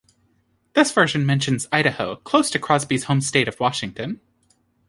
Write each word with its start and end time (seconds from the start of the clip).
This 0.73 0.91
version 0.91 1.27
mentions 1.27 1.67
Idaho, 1.71 2.15
close 2.15 2.49
to 2.49 2.57
Crosby's 2.57 3.03
home 3.03 3.21
state 3.21 3.47
of 3.47 3.59
Washington. 3.59 4.19